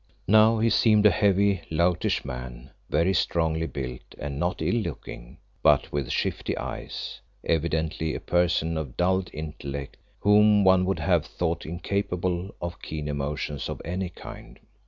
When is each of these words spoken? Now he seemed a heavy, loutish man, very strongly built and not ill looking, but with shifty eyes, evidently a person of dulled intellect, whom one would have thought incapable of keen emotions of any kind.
Now 0.27 0.57
he 0.57 0.71
seemed 0.71 1.05
a 1.05 1.11
heavy, 1.11 1.61
loutish 1.69 2.25
man, 2.25 2.71
very 2.89 3.13
strongly 3.13 3.67
built 3.67 4.15
and 4.17 4.39
not 4.39 4.59
ill 4.59 4.81
looking, 4.81 5.37
but 5.61 5.91
with 5.91 6.09
shifty 6.11 6.57
eyes, 6.57 7.21
evidently 7.43 8.15
a 8.15 8.19
person 8.19 8.77
of 8.77 8.97
dulled 8.97 9.29
intellect, 9.31 9.97
whom 10.21 10.63
one 10.63 10.85
would 10.85 10.97
have 10.97 11.23
thought 11.27 11.67
incapable 11.67 12.49
of 12.59 12.81
keen 12.81 13.07
emotions 13.07 13.69
of 13.69 13.79
any 13.85 14.09
kind. 14.09 14.59